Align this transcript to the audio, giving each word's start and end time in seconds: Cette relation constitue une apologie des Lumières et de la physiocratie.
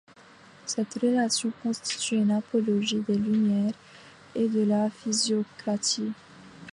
Cette 0.65 0.95
relation 0.95 1.51
constitue 1.61 2.15
une 2.15 2.31
apologie 2.31 3.01
des 3.07 3.13
Lumières 3.13 3.75
et 4.33 4.47
de 4.49 4.63
la 4.63 4.89
physiocratie. 4.89 6.11